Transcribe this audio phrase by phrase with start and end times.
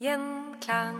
[0.00, 0.96] Gjenklang.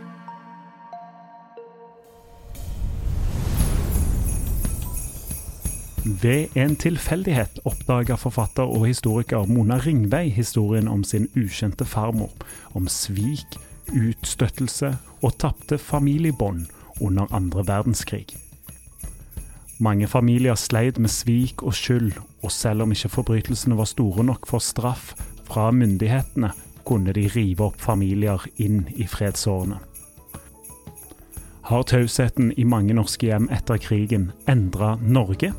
[6.21, 12.29] Ved en tilfeldighet oppdaga forfatter og historiker Mona Ringvei historien om sin ukjente farmor,
[12.77, 13.57] om svik,
[13.89, 14.93] utstøttelse
[15.23, 16.67] og tapte familiebånd
[17.01, 18.27] under andre verdenskrig.
[19.79, 24.45] Mange familier sleit med svik og skyld, og selv om ikke forbrytelsene var store nok
[24.45, 25.15] for straff
[25.49, 26.53] fra myndighetene,
[26.85, 29.79] kunne de rive opp familier inn i fredsårene.
[31.71, 35.53] Har tausheten i mange norske hjem etter krigen endra Norge?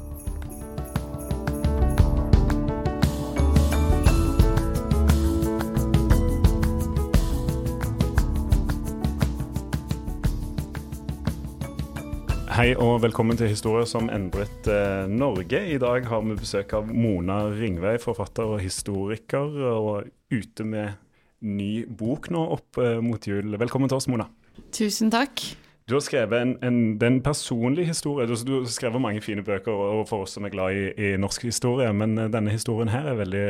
[12.53, 15.63] Hei og velkommen til Historier som endret eh, Norge.
[15.73, 21.02] I dag har vi besøk av Mona Ringvei, forfatter og historiker, og ute med
[21.43, 23.57] ny bok nå opp eh, mot jul.
[23.61, 24.31] Velkommen til oss, Mona.
[24.73, 25.43] Tusen takk.
[25.89, 28.27] Du har skrevet en, en, en personlig historie.
[28.31, 31.11] Du, du, har skrevet mange fine bøker og for oss som er glad i, i,
[31.21, 33.47] norsk historie, men eh, denne historien her er veldig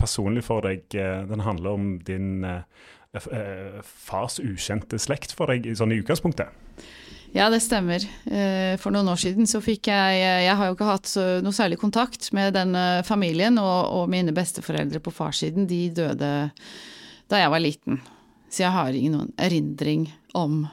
[0.00, 0.86] personlig for deg.
[0.96, 2.64] Eh, den handler om din eh,
[3.84, 6.50] fars ukjente slekt for deg, sånn i utgangspunktet.
[7.34, 8.02] Ja, det stemmer.
[8.78, 11.10] For noen år siden så fikk jeg Jeg har jo ikke hatt
[11.42, 16.30] noe særlig kontakt med denne familien, og, og mine besteforeldre på farssiden, de døde
[17.32, 18.00] da jeg var liten.
[18.50, 20.66] Så jeg har ingen erindring om,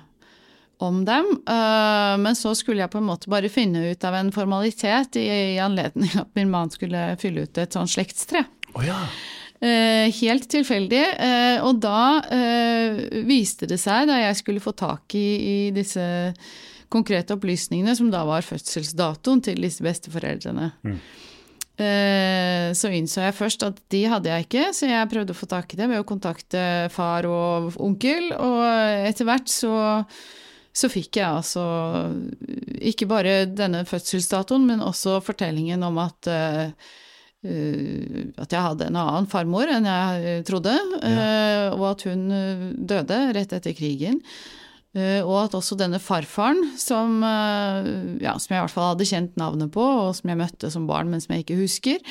[0.77, 1.29] om dem.
[1.45, 5.59] Men så skulle jeg på en måte bare finne ut av en formalitet i, i
[5.63, 8.43] anledning at min mann skulle fylle ut et sånn slektstre.
[8.75, 8.99] Oh, ja.
[9.61, 11.03] Helt tilfeldig.
[11.65, 12.21] Og da
[13.25, 16.05] viste det seg, da jeg skulle få tak i, i disse
[16.91, 20.71] konkrete opplysningene, som da var fødselsdatoen til disse besteforeldrene.
[20.83, 20.97] Mm.
[21.77, 25.71] Så innså jeg først at de hadde jeg ikke, så jeg prøvde å få tak
[25.73, 26.61] i det ved å kontakte
[26.93, 28.59] far og onkel, og
[29.07, 29.73] etter hvert så,
[30.69, 31.63] så fikk jeg altså
[32.91, 36.29] ikke bare denne fødselsdatoen, men også fortellingen om at
[37.41, 41.71] at jeg hadde en annen farmor enn jeg trodde, ja.
[41.73, 42.27] og at hun
[42.77, 44.19] døde rett etter krigen.
[44.91, 49.71] Og at også denne farfaren, som, ja, som jeg i hvert fall hadde kjent navnet
[49.71, 52.01] på, og som jeg møtte som barn, men som jeg ikke husker,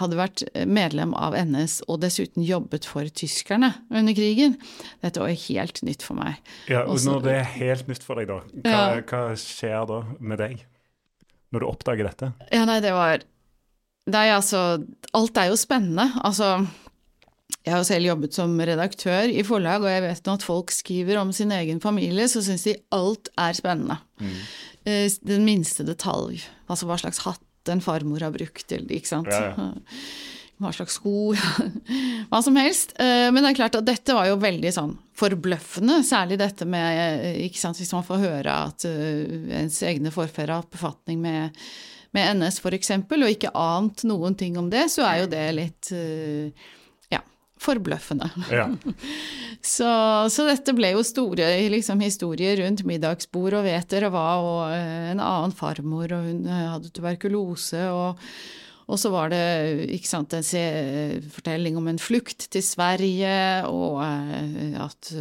[0.00, 4.56] hadde vært medlem av NS og dessuten jobbet for tyskerne under krigen.
[5.04, 6.40] Dette var helt nytt for meg.
[6.70, 9.02] Ja, og Når det er helt nytt for deg, da, hva, ja.
[9.04, 10.62] hva skjer da med deg?
[11.50, 12.32] Når du oppdager dette?
[12.54, 13.26] Ja, nei, det var
[14.10, 14.80] Nei, altså
[15.14, 16.06] Alt er jo spennende.
[16.24, 16.62] Altså
[17.64, 21.32] jeg har selv jobbet som redaktør i forlag, og jeg vet at folk skriver om
[21.36, 23.98] sin egen familie, så syns de alt er spennende.
[24.20, 24.34] Mm.
[25.28, 26.40] Den minste detalj,
[26.70, 29.32] altså hva slags hatt en farmor har brukt, eller ikke sant.
[29.32, 29.72] Ja, ja.
[30.60, 31.30] Hva slags sko
[32.28, 32.90] Hva som helst.
[32.98, 37.62] Men det er klart at dette var jo veldig sånn forbløffende, særlig dette med ikke
[37.62, 41.56] sant, Hvis man får høre at ens egne forfedre har hatt befatning med
[42.10, 45.90] med NS f.eks., og ikke ant noen ting om det, så er jo det litt
[45.94, 46.79] ja,
[47.60, 48.30] forbløffende.
[48.52, 48.68] Ja.
[49.74, 49.90] så,
[50.32, 55.20] så, dette ble jo store liksom, historier rundt middagsbord, og vet dere hva, og en
[55.20, 58.32] annen farmor, og hun hadde tuberkulose, og,
[58.90, 65.12] Og så var det sant, en fortelling om en flukt til Sverige, og eh, at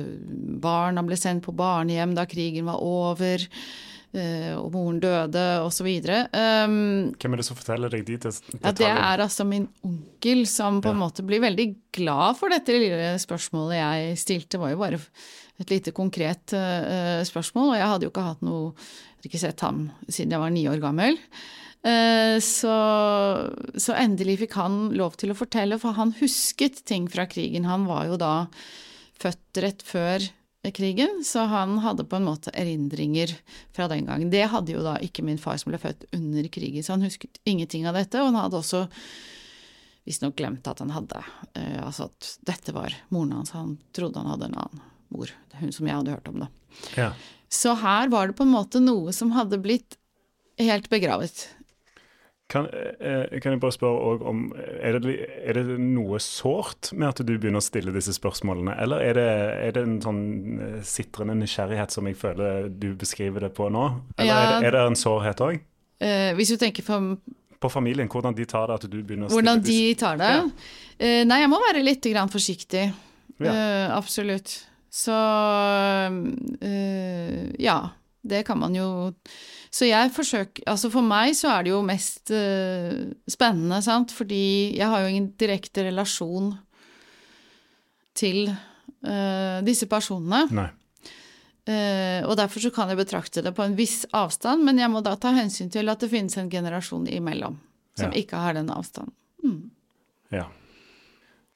[0.63, 3.98] barna ble sendt på barnehjem da krigen var over, eh,
[4.57, 5.85] og moren døde, osv.
[6.33, 8.63] Um, Hvem er det som forteller deg de detaljene?
[8.63, 11.03] ja, det er altså min onkel som på en Ja.
[11.05, 14.57] måte blir veldig glad for dette lille spørsmålet jeg stilte.
[14.57, 14.99] Det var jo bare
[15.59, 19.45] et lite konkret uh, spørsmål, og jeg hadde jo ikke hatt noe Jeg hadde ikke
[19.45, 21.17] sett ham siden jeg var ni år gammel.
[21.83, 22.75] Eh, så,
[23.75, 27.67] så endelig fikk han lov til å fortelle, for han husket ting fra krigen.
[27.67, 28.47] Han var jo da
[29.19, 30.23] født rett før
[30.63, 33.31] krigen, så han hadde på en måte erindringer
[33.71, 34.29] fra den gangen.
[34.29, 37.39] Det hadde jo da ikke min far som ble født under krigen, så han husket
[37.47, 38.83] ingenting av dette, og han hadde også
[40.07, 44.31] visstnok glemt at han hadde uh, Altså at dette var moren hans, han trodde han
[44.33, 44.83] hadde en annen
[45.13, 46.49] mor, hun som jeg hadde hørt om, da.
[46.97, 47.09] Ja.
[47.49, 49.97] Så her var det på en måte noe som hadde blitt
[50.59, 51.47] helt begravet.
[52.49, 52.65] Kan,
[52.99, 55.11] eh, kan jeg bare spørre også om er det,
[55.45, 59.25] er det noe sårt med at du begynner å stille disse spørsmålene, eller er det,
[59.67, 60.21] er det en sånn
[60.65, 63.83] eh, sitrende nysgjerrighet som jeg føler du beskriver det på nå?
[64.17, 64.39] Eller Ja.
[64.41, 65.59] er, det, er det en sårhet òg?
[66.01, 66.97] Eh, hvis du tenker på
[67.59, 70.43] På familien, hvordan de tar det at du begynner å hvordan de tar det Ja.
[70.97, 72.87] eh, Nei, jeg må være litt grann forsiktig.
[73.39, 73.51] Ja.
[73.53, 74.65] Eh, absolutt.
[74.89, 75.13] Så
[76.61, 77.77] eh, ja,
[78.21, 79.13] det kan man jo
[79.71, 84.75] Så jeg forsøker Altså for meg så er det jo mest uh, spennende, sant, fordi
[84.77, 86.51] jeg har jo ingen direkte relasjon
[88.19, 90.43] til uh, disse personene.
[91.69, 95.03] Eh, og derfor så kan jeg betrakte det på en viss avstand, men jeg må
[95.05, 97.59] da ta hensyn til at det finnes en generasjon imellom
[97.99, 98.17] som Ja.
[98.17, 99.13] ikke har den avstanden.
[100.31, 100.47] Ja.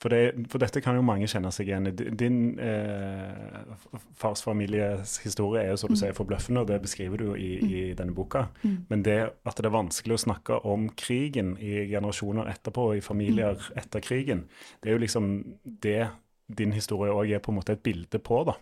[0.04, 1.94] For, det, for dette kan jo mange kjenne seg igjen i.
[1.96, 7.30] Din- eh, fars families historie er jo som du sier forbløffende, og det beskriver du
[7.30, 8.50] jo i, i denne boka.
[8.92, 9.16] Men det
[9.48, 14.44] at det er vanskelig å snakke om krigen i generasjoner etterpå, i familier etter krigen,
[14.84, 15.32] det er jo liksom
[15.64, 16.10] det
[16.52, 18.58] din historie òg er på en måte et bilde på, da.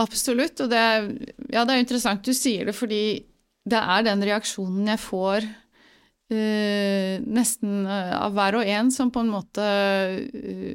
[0.00, 1.06] Absolutt, og det er,
[1.52, 3.02] ja, det er interessant du sier det, fordi
[3.66, 5.46] det er den reaksjonen jeg får
[6.32, 10.16] eh, nesten uh, av hver og en som på en måte uh,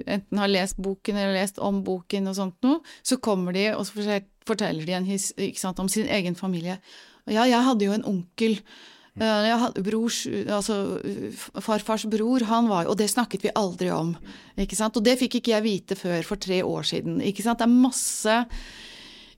[0.05, 3.83] enten har lest boken eller lest om boken og sånt noe, så kommer de og
[3.87, 6.79] så forteller de en his, ikke sant, om sin egen familie.
[7.29, 8.57] Ja, jeg hadde jo en onkel.
[9.21, 10.75] Jeg hadde brors, altså
[11.59, 14.13] farfars bror, han var jo Og det snakket vi aldri om.
[14.55, 14.95] Ikke sant?
[14.95, 17.19] Og det fikk ikke jeg vite før for tre år siden.
[17.19, 17.59] Ikke sant?
[17.59, 18.37] Det er masse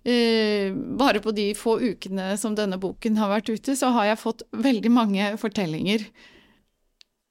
[0.03, 4.41] Bare på de få ukene som denne boken har vært ute, så har jeg fått
[4.51, 6.03] veldig mange fortellinger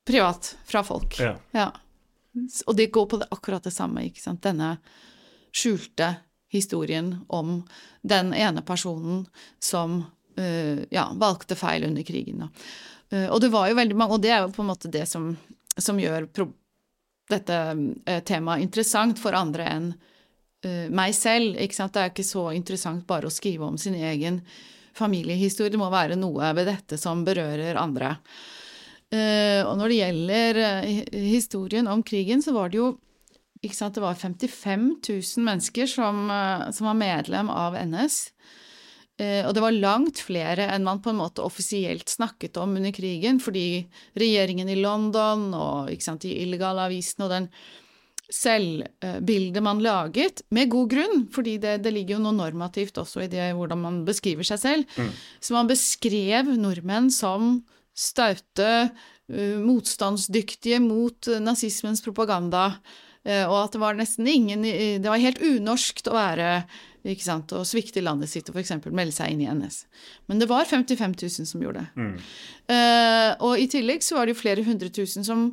[0.08, 1.18] privat fra folk.
[1.20, 1.34] Ja.
[1.50, 1.68] Ja.
[2.66, 4.42] Og det går på det, akkurat det samme, ikke sant.
[4.44, 4.76] Denne
[5.52, 6.14] skjulte
[6.52, 7.62] historien om
[8.02, 9.26] den ene personen
[9.60, 10.02] som
[10.36, 12.44] eh, ja, valgte feil under krigen.
[12.44, 12.48] Da.
[13.16, 15.06] Eh, og det var jo veldig mange, og det er jo på en måte det
[15.08, 15.32] som,
[15.76, 16.28] som gjør
[17.32, 17.60] dette
[18.06, 19.92] eh, temaet interessant for andre enn
[20.66, 21.56] eh, meg selv.
[21.60, 21.94] Ikke sant?
[21.94, 24.40] Det er ikke så interessant bare å skrive om sin egen
[24.96, 25.72] familiehistorie.
[25.72, 28.16] Det må være noe ved dette som berører andre.
[29.12, 30.90] Eh, og når det gjelder eh,
[31.32, 32.92] historien om krigen, så var det jo
[33.62, 36.24] ikke sant, Det var 55 000 mennesker som,
[36.74, 38.16] som var medlem av NS.
[39.22, 43.38] Og det var langt flere enn man på en måte offisielt snakket om under krigen,
[43.38, 43.84] fordi
[44.18, 47.46] regjeringen i London og sant, de illegale avisene og den
[48.32, 53.30] selvbildet man laget, med god grunn, fordi det, det ligger jo noe normativt også i
[53.32, 55.00] det hvordan man beskriver seg selv.
[55.40, 57.58] Så man beskrev nordmenn som
[57.92, 58.70] staute,
[59.28, 62.70] eh, motstandsdyktige mot nazismens propaganda,
[63.24, 66.64] eh, og at det var nesten ingen Det var helt unorskt å være
[67.04, 68.76] ikke sant, å svikte landet sitt og f.eks.
[68.86, 69.80] melde seg inn i NS.
[70.30, 72.04] Men det var 55 000 som gjorde det.
[72.70, 75.48] Eh, og i tillegg så var det jo flere hundre tusen som,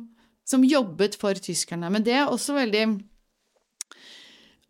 [0.50, 1.90] som jobbet for tyskerne.
[1.92, 2.84] Men det er også veldig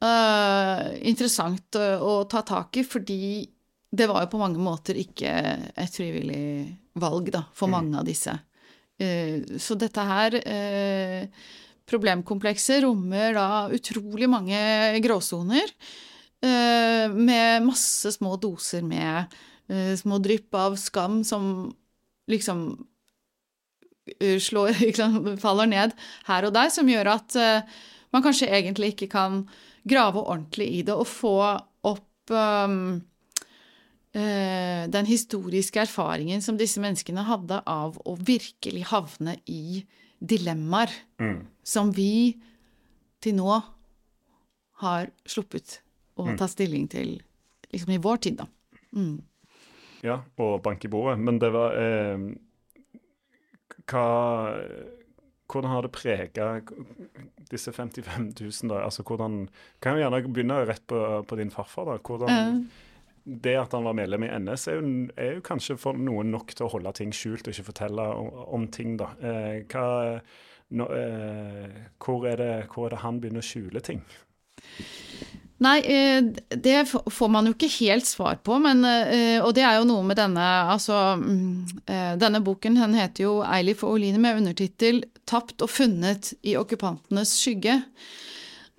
[0.05, 3.23] uh, interessant å, å ta tak i, fordi
[3.91, 5.33] det var jo på mange måter ikke
[5.73, 6.69] et frivillig
[7.01, 8.37] valg da, for mange av disse.
[9.01, 11.23] Uh, så dette her uh,
[11.91, 14.61] problemkomplekset rommer da utrolig mange
[15.03, 15.73] gråsoner.
[16.45, 19.33] uh, med masse små doser med
[19.71, 21.73] eh, små drypp av skam som
[22.31, 22.90] liksom eh,
[24.43, 25.95] slår, liksom, faller ned
[26.29, 27.79] her og der, som gjør at uh,
[28.14, 29.45] man kanskje egentlig ikke kan
[29.88, 31.37] grave ordentlig i det og få
[31.88, 33.00] opp um,
[34.17, 39.83] uh, den historiske erfaringen som disse menneskene hadde av å virkelig havne i
[40.21, 40.93] dilemmaer
[41.64, 42.37] som vi
[43.25, 43.55] til nå
[44.81, 45.81] har sluppet
[46.21, 47.19] å ta stilling til
[47.73, 48.47] liksom i vår tid, da.
[50.05, 51.19] Ja, og bank i bordet.
[51.21, 52.25] Men det var eh,
[53.91, 54.07] Hva
[55.51, 56.51] hvordan har det prega
[57.51, 58.85] disse 55 000, da?
[58.87, 59.49] Altså, hvordan,
[59.83, 61.97] kan vi gjerne begynne rett på, på din farfar, da.
[61.99, 62.63] Hvordan,
[63.25, 66.55] det at han var medlem i NS, er jo, er jo, kanskje for noen nok
[66.55, 68.31] til å holde ting skjult og ikke fortelle om,
[68.61, 69.11] om ting, da.
[69.19, 69.87] Eh, hva,
[70.79, 74.05] no, eh, hvor, er det, hvor, er det, han begynner å skjule ting?
[75.61, 76.23] Nei, eh,
[76.57, 80.07] det får man jo ikke helt svar på, men eh, Og det er jo noe
[80.09, 85.05] med denne Altså, mm, eh, denne boken den heter jo Eilif og Oline med undertittel
[85.29, 87.76] 'Tapt og funnet i okkupantenes skygge'.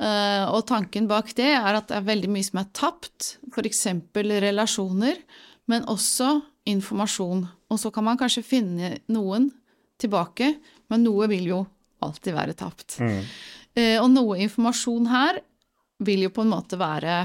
[0.01, 3.85] Og tanken bak det er at det er veldig mye som er tapt, f.eks.
[4.17, 5.15] relasjoner,
[5.69, 7.45] men også informasjon.
[7.69, 9.51] Og så kan man kanskje finne noen
[10.01, 10.57] tilbake,
[10.89, 11.61] men noe vil jo
[12.01, 12.97] alltid være tapt.
[12.99, 13.21] Mm.
[14.01, 15.39] Og noe informasjon her
[16.05, 17.17] vil jo på en måte være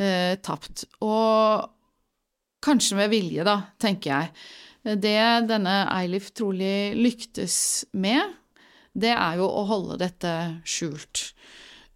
[0.00, 0.86] eh, tapt.
[1.06, 1.68] Og
[2.64, 4.34] kanskje med vilje, da, tenker jeg.
[4.80, 5.16] Det
[5.48, 7.56] denne Eilif trolig lyktes
[7.92, 8.36] med,
[8.96, 10.32] det er jo å holde dette
[10.66, 11.30] skjult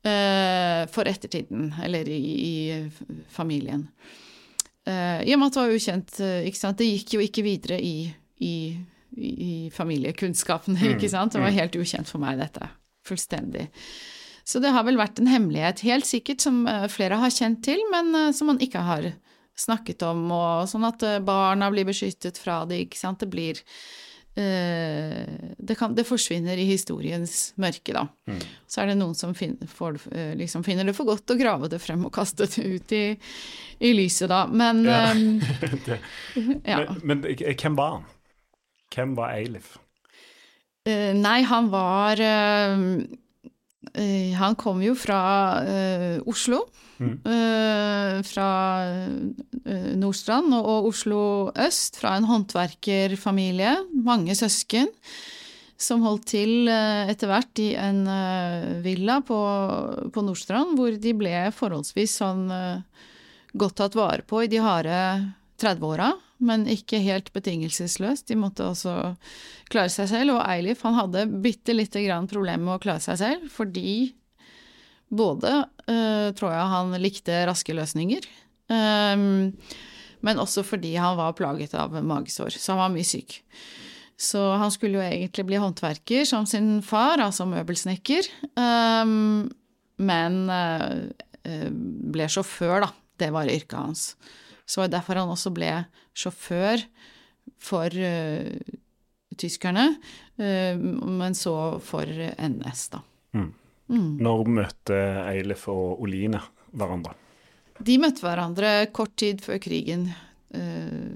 [0.05, 3.89] eh, for ettertiden, eller i, i familien.
[4.85, 7.47] Eh, I og med at det var ukjent, eh, ikke sant, det gikk jo ikke
[7.47, 7.97] videre i,
[8.45, 8.57] i,
[9.17, 11.61] i familiekunnskapene, ikke mm, sant, det var mm.
[11.63, 12.69] helt ukjent for meg, dette.
[13.09, 13.71] Fullstendig.
[14.45, 17.81] Så det har vel vært en hemmelighet, helt sikkert, som eh, flere har kjent til,
[17.93, 19.13] men eh, som man ikke har
[19.57, 23.25] snakket om, og sånn at eh, barna blir beskyttet fra det, ikke sant.
[23.25, 23.63] Det blir
[24.35, 28.01] det, kan, det, forsvinner i historiens mørke, da.
[28.27, 28.41] Mm.
[28.67, 30.01] Så er det noen som finner, får,
[30.41, 33.05] liksom finner, det for godt å grave det frem og kaste det ut i,
[33.79, 34.41] i lyset, da.
[34.51, 35.05] Men ja.
[35.87, 36.01] det,
[36.73, 36.81] ja.
[37.07, 38.11] Men, men, hvem var han?
[38.91, 39.77] Hvem var Eilif?
[40.85, 42.83] Uh, nei, han var uh,
[44.39, 45.21] han kom jo fra
[45.65, 46.63] uh, Oslo.
[46.99, 47.15] Mm.
[47.27, 48.49] Uh, fra
[48.87, 51.21] uh, Nordstrand og, og, Oslo
[51.67, 53.77] øst, fra en håndverkerfamilie.
[54.07, 54.91] Mange søsken.
[55.77, 58.05] Som holdt til etter hvert i en
[58.85, 59.39] villa på,
[60.15, 62.45] på, Nordstrand, hvor de ble forholdsvis sånn
[63.59, 65.01] godt tatt vare på i de harde
[65.61, 66.13] 30-åra
[66.43, 68.27] men ikke helt betingelsesløst.
[68.29, 69.15] De måtte også
[69.73, 70.37] klare seg selv.
[70.37, 74.13] Og Eilif han hadde bitte lite grann problemer med å klare seg selv, fordi
[75.15, 78.27] både uh, tror jeg han likte raske løsninger,
[78.73, 79.53] um,
[80.25, 83.39] men også fordi han var plaget av magesår, så han var mye syk.
[84.17, 89.45] Så han skulle jo egentlig bli håndverker som sin far, altså møbelsnekker, um,
[90.03, 91.69] men uh,
[92.15, 92.93] ble sjåfør, da.
[93.21, 94.01] Det var yrket hans.
[94.67, 95.71] Så var det derfor han også ble
[96.17, 96.85] sjåfør
[97.61, 98.77] for uh,
[99.37, 99.89] tyskerne,
[100.41, 103.03] uh, men så for NS, da.
[103.37, 103.51] Mm.
[103.93, 104.11] Mm.
[104.25, 106.41] Når møtte Eilif og Oline
[106.73, 107.13] hverandre?
[107.85, 110.09] De møtte hverandre kort tid før krigen.
[110.55, 111.13] Uh,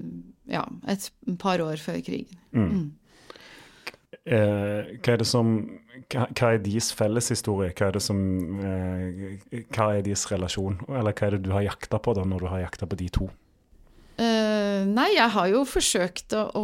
[0.49, 1.09] ja, et
[1.41, 2.37] par år før krigen.
[2.53, 2.91] Mm.
[4.29, 4.95] Mm.
[5.03, 5.53] hva er det som
[6.09, 7.73] hva, hva er deres felleshistorie?
[7.75, 8.21] Hva er det som
[8.59, 10.79] Hva er deres relasjon?
[10.87, 13.09] Eller hva er det du har jakta på da, når du har jakta på de
[13.19, 13.29] to?
[14.19, 16.63] Uh, nei, jeg har jo forsøkt å, å,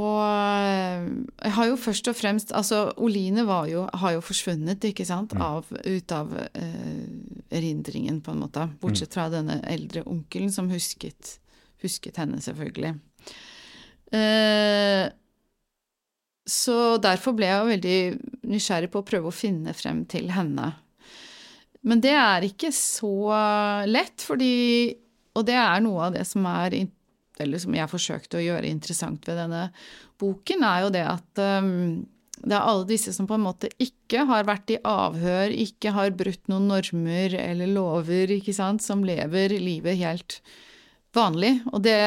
[1.39, 5.43] Jeg har jo først og fremst Altså, Oline jo, har jo forsvunnet, ikke sant, mm.
[5.45, 7.05] av, ut av uh,
[7.55, 8.67] erindringen, på en måte.
[8.81, 9.15] Bortsett mm.
[9.15, 11.38] fra denne eldre onkelen som husket,
[11.86, 12.98] husket henne, selvfølgelig.
[14.12, 15.07] Uh,
[16.46, 18.00] så derfor ble jeg jo veldig
[18.52, 20.72] nysgjerrig på å prøve å finne frem til henne.
[21.86, 23.32] Men det er ikke så
[23.90, 24.96] lett, fordi
[25.36, 26.86] Og det er noe av det som er
[27.44, 29.66] eller som jeg forsøkte å gjøre interessant ved denne
[30.22, 32.06] boken, er jo det at um,
[32.40, 36.16] det er alle disse som på en måte ikke har vært i avhør, ikke har
[36.16, 40.40] brutt noen normer eller lover, ikke sant, som lever livet helt
[41.16, 41.58] vanlig.
[41.72, 42.00] Og det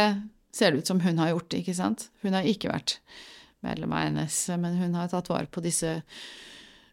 [0.54, 2.09] ser det ut som hun har gjort, ikke sant.
[2.25, 2.99] Hun har ikke vært
[3.66, 5.98] medlem av NS, men hun har tatt vare på disse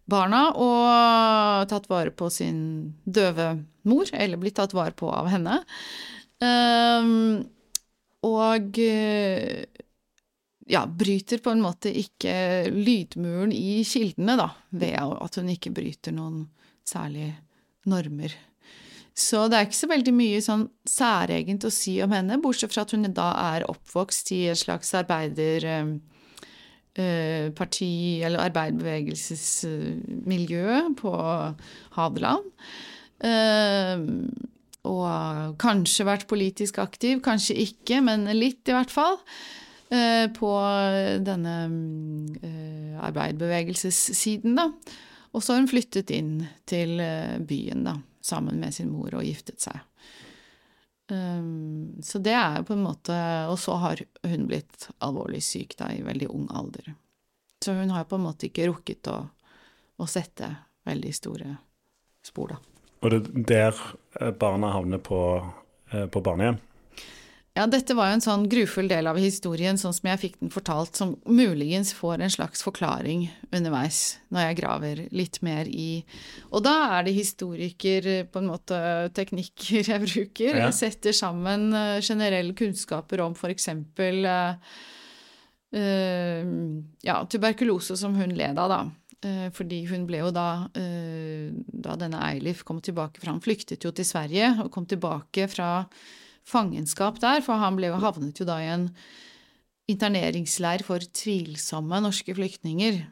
[0.09, 2.59] barna og tatt vare på sin
[3.05, 3.55] døve
[3.89, 5.59] mor, eller blitt tatt vare på av henne.
[6.41, 7.45] Um,
[8.25, 9.65] og eh,
[10.67, 12.33] ja, bryter på en måte ikke
[12.73, 16.47] lydmuren i kildene, da, ved at hun ikke bryter noen
[16.85, 17.35] særlige
[17.89, 18.33] normer.
[19.15, 22.83] Så det er ikke så veldig mye sånn særegent å si om henne, bortsett fra
[22.83, 26.11] at hun da er oppvokst i en slags arbeiderparti,
[27.01, 27.49] eh,
[28.25, 30.65] eller arbeiderbevegelsesmiljø
[30.99, 31.13] på
[31.97, 32.45] Hadeland.
[33.23, 33.97] Eh,
[34.85, 35.09] og
[35.61, 39.17] kanskje vært politisk aktiv, kanskje ikke, men litt i hvert fall.
[39.89, 40.51] Eh, på
[41.25, 41.55] denne
[43.01, 44.71] arbeiderbevegelsessiden, da.
[45.35, 47.01] Og så har hun flyttet inn til
[47.43, 49.77] byen, da, sammen med sin mor, og giftet seg.
[51.05, 53.13] Så det er jo på en måte
[53.51, 56.95] Og så har hun blitt alvorlig syk da, i veldig ung alder.
[57.61, 59.19] Så hun har på en måte ikke rukket å
[59.97, 60.49] å sette
[60.85, 61.55] veldig store
[62.25, 62.59] spor, da.
[63.05, 63.81] Og det er der
[64.19, 65.19] eh, barna havner på,
[65.91, 66.57] eh, på barnehjem?
[67.55, 70.51] Ja, dette var jo en sånn grufull del av historien, sånn som jeg fikk den
[70.51, 76.01] fortalt, som muligens får en slags forklaring underveis, når jeg graver litt mer i
[76.49, 78.79] Og da er det historiker, på en måte
[79.15, 80.49] teknikker jeg bruker.
[80.51, 80.65] Ja.
[80.65, 84.75] Jeg setter sammen eh, generelle kunnskaper om for eksempel eh,
[85.79, 86.51] eh,
[87.07, 88.83] ja, tuberkulose som hun led av, da.
[89.25, 93.87] Uh, Fordi hun ble jo da, uh, da denne Eilif kom tilbake fra Han flyktet
[93.87, 95.87] jo til Sverige og kom tilbake fra
[96.45, 98.89] fangenskap der, for han ble havnet jo da i en
[99.91, 103.03] interneringsleir for tvilsomme norske flyktninger.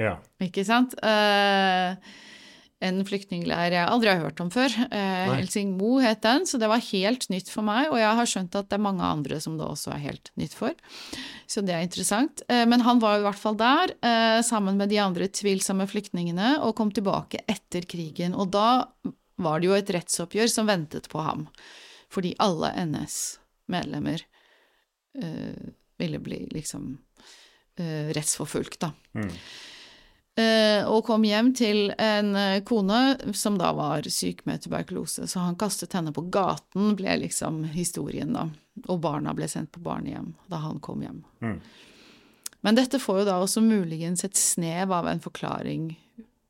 [0.00, 0.16] Ja.
[0.42, 0.96] Ikke sant?
[1.04, 1.96] Eh,
[2.84, 4.72] en flyktningleir jeg aldri har hørt om før.
[4.88, 5.32] Eh.
[5.38, 7.88] Helsingmo het den, så det var helt nytt for meg.
[7.92, 10.56] Og jeg har skjønt at det er mange andre som det også er helt nytt
[10.58, 10.74] for.
[11.50, 12.44] Så det er interessant.
[12.48, 16.58] Eh, men han var i hvert fall der, eh, sammen med de andre tvilsomme flyktningene,
[16.64, 18.34] og kom tilbake etter krigen.
[18.34, 18.88] Og da
[19.38, 21.48] var det jo et rettsoppgjør som ventet på ham.
[22.14, 24.22] Fordi alle NS-medlemmer
[25.18, 28.92] uh, ville bli liksom uh, rettsforfulgt, da.
[30.34, 35.44] Eh, og kom hjem til en eh, kone som da var syk med tuberkulose, så
[35.44, 38.48] han kastet henne på gaten, ble liksom historien, da.
[38.88, 41.20] Og barna ble sendt på barnehjem da han kom hjem.
[42.66, 45.92] Men dette får jo da også muligens et snev av en forklaring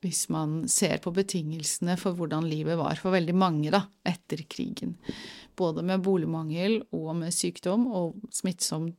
[0.04, 4.96] hvis man ser på betingelsene for hvordan livet var for veldig mange da, etter krigen.
[5.56, 8.90] Både med boligmangel og med sykdom og smittsom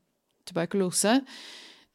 [0.47, 1.19] tuberkulose,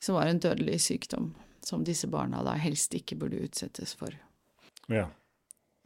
[0.03, 1.33] som var en dødelig sykdom
[1.65, 4.15] som disse barna da helst ikke burde utsettes for.
[4.89, 5.09] ja.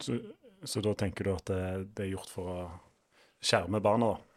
[0.03, 0.17] Så,
[0.67, 1.59] så da tenker du at det,
[1.95, 2.63] det er gjort for å
[3.43, 4.31] skjerme barna, da?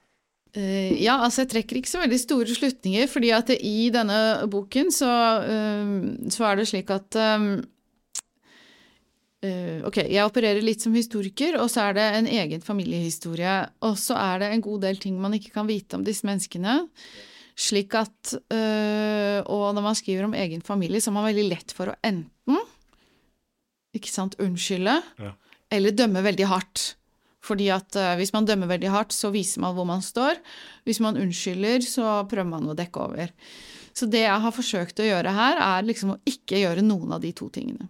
[0.57, 4.93] Uh, ja, altså jeg trekker ikke så veldig store slutninger, fordi at i denne boken
[4.95, 5.11] så,
[5.43, 7.49] uh, så er det slik at eh,
[9.87, 13.53] Ok, jeg opererer litt som historiker, og så er det en egen familiehistorie.
[13.87, 16.89] Og så er det en god del ting man ikke kan vite om disse menneskene.
[17.59, 21.75] Slik at øh, Og når man skriver om egen familie, så er man veldig lett
[21.75, 22.59] for å enten
[23.97, 25.33] ikke sant, unnskylde Ja.
[25.75, 26.95] eller dømme veldig hardt.
[27.43, 30.39] Fordi at øh, hvis man dømmer veldig hardt, så viser man hvor man står.
[30.85, 33.31] Hvis man unnskylder, så prøver man å dekke over.
[33.95, 37.23] Så det jeg har forsøkt å gjøre her, er liksom å ikke gjøre noen av
[37.25, 37.89] de to tingene.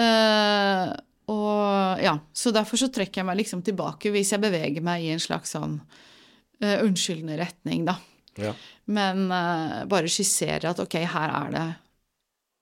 [0.00, 0.92] Eh,
[1.30, 5.12] og ja, så derfor så trekker jeg meg liksom tilbake hvis jeg beveger meg i
[5.14, 7.96] en slags sånn uh, unnskyldende retning, da.
[8.40, 8.54] Ja.
[8.90, 11.68] Men uh, bare skissere at ok, her er det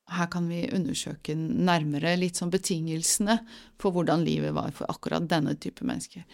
[0.08, 3.38] Her kan vi undersøke nærmere litt sånn betingelsene
[3.80, 6.24] for hvordan livet var for akkurat denne type mennesker.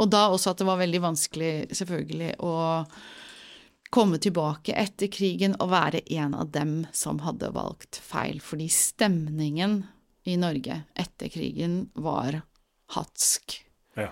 [0.00, 2.54] Og da også at det var veldig vanskelig, selvfølgelig, å
[3.92, 8.40] komme tilbake etter krigen og være en av dem som hadde valgt feil.
[8.40, 9.82] Fordi stemningen
[10.24, 12.40] i Norge etter krigen var
[12.94, 13.60] hatsk.
[13.96, 14.10] ja.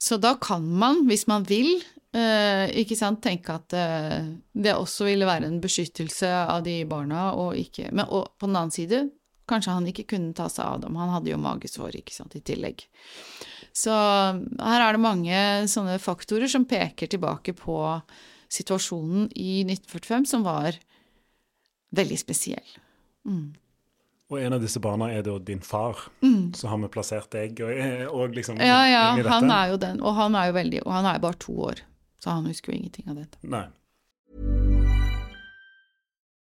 [0.00, 1.82] Så da kan man, hvis man vil,
[2.16, 7.34] eh, ikke sant, tenke at eh, det også ville være en beskyttelse av de barna,
[7.36, 9.02] og ikke Men og på den annen side,
[9.50, 10.96] kanskje han ikke kunne ta seg av dem.
[10.96, 12.86] Han hadde jo magesår, ikke sant, i tillegg.
[13.76, 17.76] Så her er det mange sånne faktorer som peker tilbake på
[18.50, 20.78] situasjonen i 1945, som var
[21.94, 22.78] veldig spesiell.
[24.30, 26.04] Og en av disse barna er da din far,
[26.54, 28.62] så har vi plassert deg og, og liksom Mm.
[28.66, 29.28] Ja, ja, dette.
[29.28, 31.52] han er jo den, og han er jo veldig Og han er jo bare to
[31.60, 31.80] år,
[32.22, 33.38] så han husker jo ingenting av dette.
[33.42, 33.66] Nei.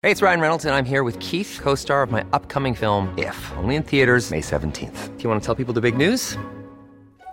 [0.04, 3.08] Hey, it's Ryan Reynolds, and I'm here with Keith, co star of my upcoming film,
[3.17, 5.17] If, only in theaters, May 17th.
[5.17, 6.38] Do you want to tell people the big news?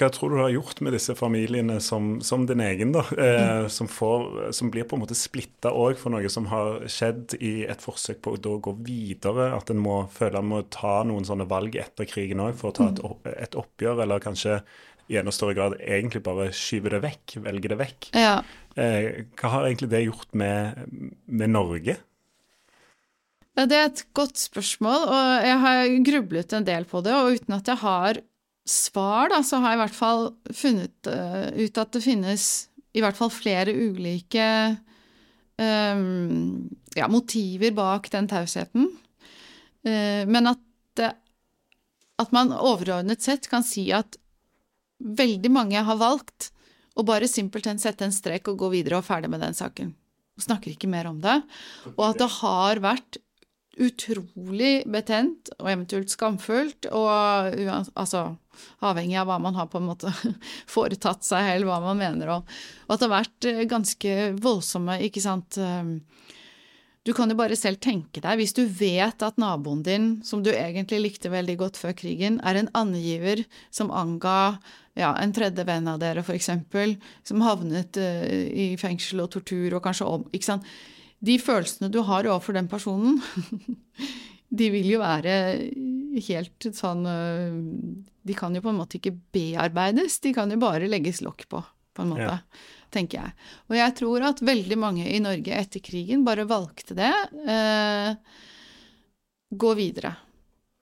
[0.00, 3.02] Hva tror du har gjort med disse familiene som, som din egen, da?
[3.20, 7.34] Eh, som, får, som blir på en måte splitta òg for noe som har skjedd
[7.36, 9.50] i et forsøk på å gå videre?
[9.52, 12.78] At en må føle en må ta noen sånne valg etter krigen òg for å
[12.78, 14.62] ta et, opp, et, oppgjør, eller kanskje
[15.10, 18.10] i enda større grad egentlig bare skyve det vekk, velge det vekk.
[18.16, 18.38] Ja.
[18.80, 20.80] Eh, hva har egentlig det gjort med,
[21.26, 21.98] med Norge?
[23.58, 27.36] Ja, Det er et godt spørsmål, og jeg har grublet en del på det, og
[27.36, 28.24] uten at jeg har
[28.68, 32.46] svar, da, så har jeg i hvert fall funnet uh, ut at det finnes
[32.96, 34.46] i hvert fall flere ulike
[35.60, 38.88] um, ja, motiver bak den tausheten.
[39.86, 40.62] Uh, men at,
[40.98, 41.12] det,
[42.20, 44.18] at man overordnet sett kan si at
[45.00, 46.50] veldig mange har valgt
[46.98, 49.94] å bare simpelthen sette en strek og gå videre og ferdig med den saken.
[50.36, 51.40] Og snakker ikke mer om det.
[51.94, 53.20] Og at det har vært
[53.80, 57.08] utrolig betent og eventuelt skamfullt, og
[57.94, 58.30] altså
[58.84, 60.12] avhengig av hva man har på en måte
[60.74, 65.00] foretatt seg, eller hva man mener, og, og at det har vært eh, ganske voldsomme,
[65.08, 65.94] ikke sant eh,
[67.08, 70.52] Du kan jo bare selv tenke deg, hvis du vet at naboen din, som du
[70.52, 74.60] egentlig likte veldig godt før krigen, er en angiver som anga
[74.98, 79.78] ja, en tredje venn av dere, for eksempel, som havnet uh, i fengsel og tortur
[79.78, 80.66] og kanskje om Ikke sant
[81.20, 83.20] de følelsene du har overfor den personen,
[84.60, 85.34] de vil jo være
[86.26, 87.58] helt sånn øh,
[88.26, 91.62] De kan jo på en måte ikke bearbeides, de kan jo bare legges lokk på,
[91.94, 92.64] på en måte, ja.
[92.92, 93.50] tenker jeg.
[93.70, 97.12] Og jeg tror at veldig mange i Norge etter krigen bare valgte det.
[97.54, 98.10] Eh,
[99.50, 100.14] gå videre.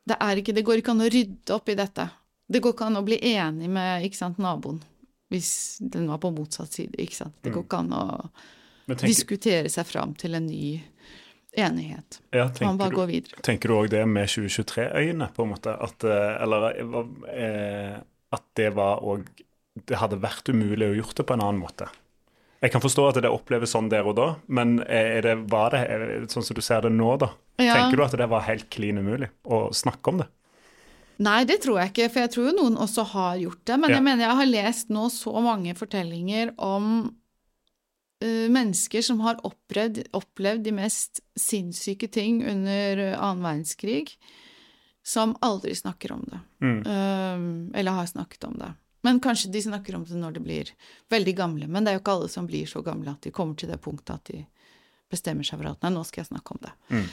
[0.09, 2.09] Det, ikke, det, går ikke an å rydde opp i dette.
[2.49, 4.81] Det går ikke an å bli enig med sant, naboen
[5.29, 6.97] hvis den var på motsatt side.
[6.97, 7.37] ikke sant?
[7.45, 7.67] Det går mm.
[7.67, 8.05] ikke an å
[8.97, 10.79] tenker, diskutere seg fram til en ny
[11.59, 12.21] enighet.
[12.31, 13.43] Ja, Man bare går videre.
[13.45, 15.75] Tenker du òg det med 2023-øyne, på en måte?
[15.75, 16.69] At, eh, eller
[17.33, 17.97] eh,
[18.35, 19.29] at det var òg
[19.79, 21.87] Det hadde vært umulig å gjort det på en annen måte?
[22.59, 26.43] Jeg kan forstå at det oppleves sånn der og da, men det, var det, sånn
[26.43, 27.29] som du ser det nå, da?
[27.63, 27.77] Ja.
[27.77, 30.27] Tenker du at det var helt klin umulig å snakke om det?
[31.23, 33.79] Nei, det tror jeg ikke, for jeg tror jo noen også har gjort det.
[33.79, 33.97] Men ja.
[33.97, 37.09] jeg mener jeg har lest nå så mange fortellinger om
[38.27, 44.17] mennesker som har opplevd, opplevd, de mest sinnssyke ting under annen verdenskrig,
[45.07, 46.41] som aldri snakker om det.
[46.61, 46.79] Mm.
[46.83, 48.73] Uh, eller har snakket om det.
[49.07, 50.71] Men kanskje de snakker om det når de blir
[51.09, 51.69] veldig gamle.
[51.71, 53.81] Men det er jo ikke alle som blir så gamle at de kommer til det
[53.81, 54.43] punktet at de
[55.09, 56.73] bestemmer seg for at nei, nå skal jeg snakke om det.
[56.93, 57.07] Mm.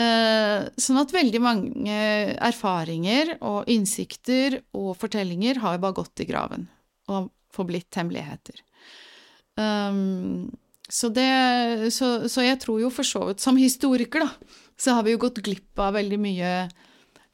[0.00, 1.96] Uh, sånn at veldig mange
[2.36, 6.68] erfaringer og innsikter og fortellinger har jo bare gått i graven
[7.10, 8.60] og forblitt hemmeligheter.
[9.60, 10.50] Um,
[10.88, 15.04] så, det, så, så, jeg tror jo for så vidt Som historiker, da, så har
[15.04, 16.52] vi jo gått glipp av veldig mye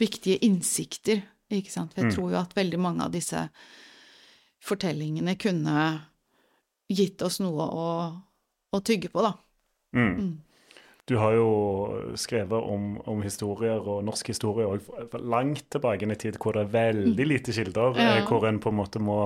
[0.00, 1.94] viktige innsikter, ikke sant.
[1.94, 2.14] For Jeg mm.
[2.16, 3.46] tror jo at veldig mange av disse
[4.66, 5.86] fortellingene kunne
[6.90, 7.86] gitt oss noe å,
[8.74, 9.32] å tygge på, da.
[9.96, 10.12] Mm.
[10.18, 10.34] Mm.
[11.06, 11.50] Du har jo
[12.18, 16.72] skrevet om, om historier og norsk historie òg langt tilbake i tid, hvor det er
[16.72, 17.30] veldig mm.
[17.30, 18.16] lite kilder, ja.
[18.16, 19.20] Eh, hvor en på en måte må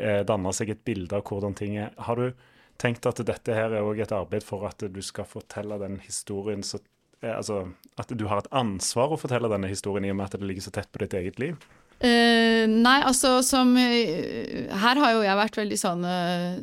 [0.00, 1.92] eh, danne seg et bilde av hvordan ting er.
[2.00, 2.32] Har du
[2.80, 6.64] tenkt at dette her er også et arbeid for at du skal fortelle den historien
[6.66, 6.80] så
[7.22, 7.66] eh, Altså
[8.00, 10.64] at du har et ansvar å fortelle denne historien i og med at det ligger
[10.64, 11.60] så tett på ditt eget liv?
[12.00, 16.54] Uh, nei, altså som uh, Her har jo jeg vært veldig sånn uh,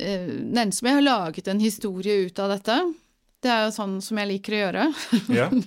[0.00, 2.78] Den som jeg har laget en historie ut av dette.
[3.46, 4.86] Det er jo sånn som jeg liker å gjøre.
[5.30, 5.50] Ja.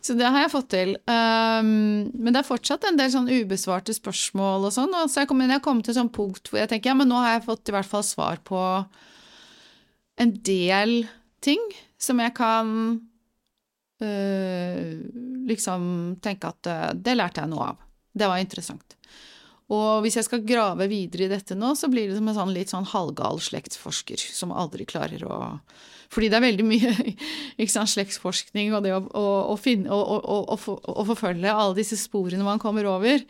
[0.00, 0.94] Så det har jeg fått til.
[1.04, 4.94] Um, men det er fortsatt en del sånn ubesvarte spørsmål og sånn.
[4.96, 7.10] Og så jeg kom, jeg kom til et sånt punkt hvor jeg tenker ja, men
[7.10, 8.62] nå har jeg fått i hvert fall svar på
[10.20, 11.02] en del
[11.44, 11.60] ting
[12.00, 12.72] som jeg kan
[14.00, 14.88] uh,
[15.52, 15.84] liksom
[16.24, 17.84] tenke at uh, det lærte jeg noe av.
[18.16, 18.96] Det var interessant.
[19.70, 22.54] Og hvis jeg skal grave videre i dette nå, så blir det som en sånn
[22.54, 25.40] litt sånn halvgal slektsforsker som aldri klarer å
[26.10, 26.92] fordi det er veldig mye
[27.70, 32.88] sant, slektsforskning og det å, å, å, finne, å, forfølge alle disse sporene man kommer
[32.90, 33.22] over.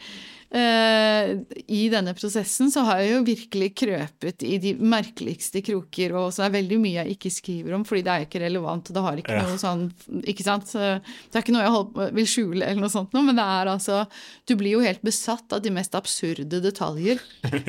[0.53, 1.31] Eh,
[1.71, 6.45] i denne prosessen så har jeg jo virkelig krøpet i de merkeligste kroker, og så
[6.47, 9.21] er veldig mye jeg ikke skriver om, fordi det er ikke relevant, og det har
[9.23, 9.43] ikke Ja.
[9.47, 9.85] noe sånn
[10.27, 10.73] Ikke sant?
[10.73, 13.71] Det er ikke noe jeg holdt vil skjule eller noe sånt noe, men det er
[13.73, 14.01] altså
[14.49, 17.21] Du blir jo helt besatt av de mest absurde detaljer.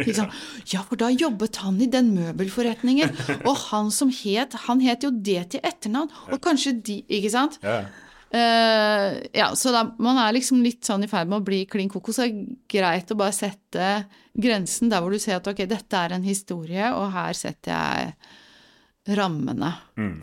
[0.01, 0.29] Liksom.
[0.73, 3.13] Ja, for da jobbet han i den møbelforretningen,
[3.45, 7.59] og han som het Han het jo det til etternavn, og kanskje de Ikke sant?
[7.63, 7.85] Ja.
[8.31, 11.91] Eh, ja, så da, man er liksom litt sånn i ferd med å bli klin
[11.91, 12.21] kokos.
[12.21, 13.89] Det er greit å bare sette
[14.31, 19.17] grensen der hvor du ser at ok, dette er en historie, og her setter jeg
[19.19, 19.73] rammene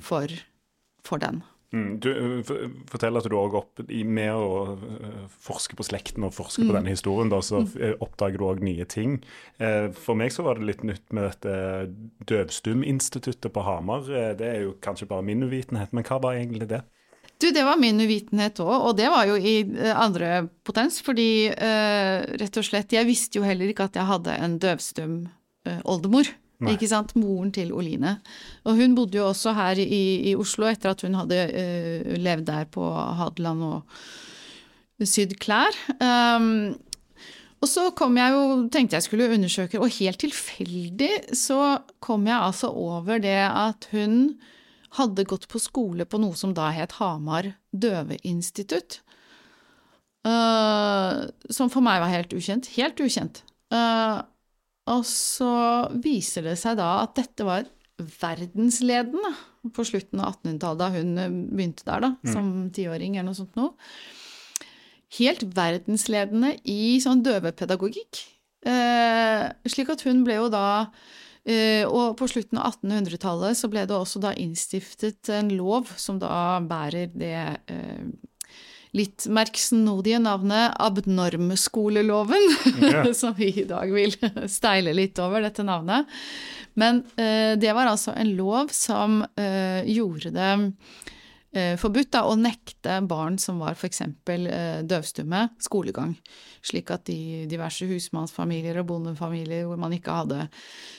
[0.04, 0.32] for,
[1.04, 1.42] for den.
[1.68, 2.50] Mm, du uh,
[2.88, 6.72] forteller at du òg opp i med å uh, forske på slekten og forske på
[6.72, 9.18] denne historien, da, så uh, oppdager du òg nye ting.
[9.60, 11.52] Eh, For meg så var det litt nytt med dette
[12.30, 14.08] Døvstum-instituttet på Hamar.
[14.08, 16.80] Eh, Det er jo kanskje bare min uvitenhet, men hva var egentlig det?
[17.38, 21.46] Du, det var min uvitenhet òg, og det var jo i eh, andre potens, fordi
[21.52, 25.14] uh, rett og slett Jeg visste jo heller ikke at jeg hadde en døvstum
[25.68, 26.26] uh, oldemor.
[26.58, 26.74] Nei.
[26.74, 27.14] Ikke sant?
[27.14, 28.16] Moren til Oline.
[28.66, 32.48] Og hun bodde jo også her i, i Oslo etter at hun hadde uh, levd
[32.50, 32.82] der på
[33.20, 35.78] Hadeland og sydd klær.
[36.02, 36.74] Um,
[37.62, 38.42] og så kom jeg jo,
[38.74, 44.38] tenkte jeg skulle undersøke, og helt tilfeldig så kom jeg altså over det at hun
[44.96, 49.00] hadde gått på skole på noe som da het Hamar døveinstitutt.
[50.26, 52.70] Uh, som for meg var helt ukjent.
[52.76, 53.42] Helt ukjent.
[53.72, 54.24] Uh,
[54.88, 55.52] og så
[56.00, 59.32] viser det seg da at dette var verdensledende
[59.74, 63.58] på slutten av 1800-tallet, da hun eh, begynte der, da, som tiåring eller noe sånt
[63.58, 63.74] noe.
[65.18, 68.22] Helt verdensledende i sånn døvepedagogikk.
[68.68, 70.64] Uh, slik at hun ble jo da
[71.88, 76.58] Og på slutten av 1800-tallet så ble det også da innstiftet en lov som da
[76.60, 77.38] bærer det
[77.72, 78.02] eh,
[78.96, 82.48] litt merksnodige navnet abnormskoleloven,
[82.82, 83.04] Ja.
[83.20, 84.14] som vi i dag vil
[84.58, 86.08] steile litt over dette navnet.
[86.78, 91.14] Men eh, det var altså en lov som eh, gjorde det eh,
[91.80, 94.02] forbudt da, å nekte barn som var f.eks.
[94.04, 96.12] Eh, døvstumme, skolegang.
[96.60, 100.48] Slik at de diverse husmannsfamilier og bondefamilier hvor man ikke hadde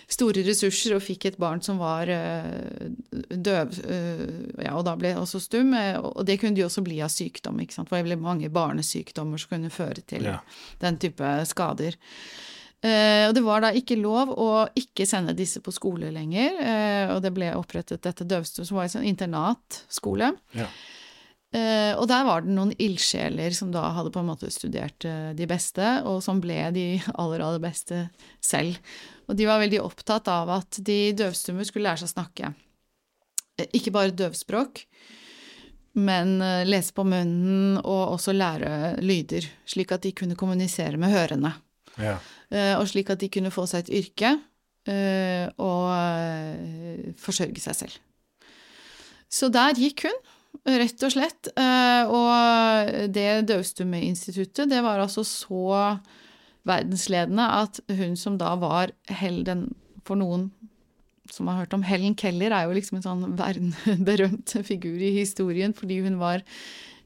[0.09, 2.89] store ressurser og fikk et barn som var eh,
[3.29, 4.25] døv, eh,
[4.65, 7.61] ja, og da ble også stum, eh, og det kunne de også bli av sykdom.
[7.61, 7.89] ikke sant?
[7.91, 10.39] For det veldig mange barnesykdommer som kunne føre til Ja.
[10.81, 11.93] den type skader.
[12.79, 17.11] Eh, og det var da ikke lov å ikke sende disse på skole lenger, eh,
[17.11, 20.31] og det ble opprettet dette døvstue, som var en sånn internatskole.
[20.55, 20.69] Ja.
[21.49, 25.31] Uh, og der var det noen ildsjeler som da hadde på en måte studert uh,
[25.33, 26.83] de beste, og som ble de
[27.15, 28.03] aller, aller beste
[28.37, 28.77] selv.
[29.25, 32.51] Og de var veldig opptatt av at de døvstumme skulle lære seg å snakke.
[33.57, 34.83] Uh, ikke bare døvspråk,
[35.97, 36.37] men
[36.69, 41.55] lese på munnen og også lære lyder, slik at de kunne kommunisere med hørende.
[41.99, 42.17] Ja.
[42.49, 44.33] Eh, og slik at de kunne få seg et yrke
[44.89, 47.99] eh, og eh, forsørge seg selv.
[49.29, 50.15] Så der gikk hun,
[50.65, 51.51] rett og slett.
[51.53, 55.99] Og det Døvstumme-instituttet, det var altså så
[56.65, 58.89] verdensledende at hun som da var
[59.21, 59.67] Helden
[60.07, 60.49] for noen
[61.29, 65.75] som har hørt om Helen Keller, er jo liksom en sånn verdenberømt figur i historien,
[65.77, 66.41] fordi hun var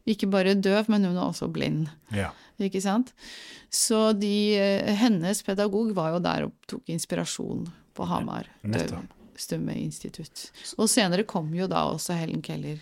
[0.07, 1.89] ikke bare døv, men hun var også blind.
[2.15, 2.31] ja.
[2.61, 3.13] Ikke sant?
[3.73, 8.49] Så de, eh, hennes pedagog var jo der og tok inspirasjon på Hamar.
[8.63, 10.51] Døvstumme institutt.
[10.77, 12.81] Og senere kom jo da også Helen Keller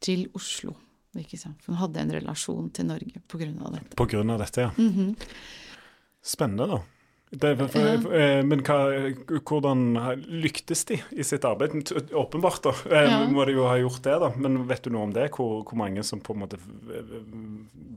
[0.00, 0.74] til Oslo.
[1.18, 1.58] Ikke sant?
[1.62, 3.96] For hun hadde en relasjon til Norge av dette.
[3.98, 4.70] På grunn av dette, ja.
[4.78, 5.16] Mhm.
[6.22, 6.82] Spennende, da.
[7.30, 8.78] Det, for, for, eh, men hva,
[9.46, 9.84] hvordan
[10.42, 11.76] lyktes de i sitt arbeid?
[12.10, 12.72] Åpenbart, da.
[12.90, 13.20] Eh, Ja.
[13.30, 14.32] Må de jo ha gjort det, da.
[14.34, 15.28] Men vet du noe om det?
[15.36, 16.58] Hvor, hvor mange som på en måte